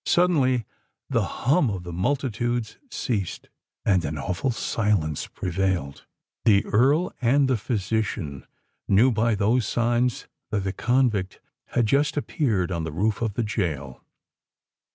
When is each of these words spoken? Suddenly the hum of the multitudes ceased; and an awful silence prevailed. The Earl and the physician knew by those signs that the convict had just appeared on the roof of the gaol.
Suddenly 0.07 0.65
the 1.11 1.21
hum 1.45 1.69
of 1.69 1.83
the 1.83 1.93
multitudes 1.93 2.77
ceased; 2.89 3.49
and 3.85 4.03
an 4.03 4.17
awful 4.17 4.49
silence 4.49 5.27
prevailed. 5.27 6.07
The 6.43 6.65
Earl 6.65 7.13
and 7.21 7.47
the 7.47 7.55
physician 7.55 8.47
knew 8.87 9.11
by 9.11 9.35
those 9.35 9.67
signs 9.67 10.27
that 10.49 10.63
the 10.63 10.73
convict 10.73 11.39
had 11.65 11.85
just 11.85 12.17
appeared 12.17 12.71
on 12.71 12.83
the 12.83 12.91
roof 12.91 13.21
of 13.21 13.35
the 13.35 13.43
gaol. 13.43 14.01